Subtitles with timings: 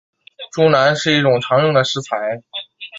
[0.51, 2.41] 猪腩是一种常用的食材。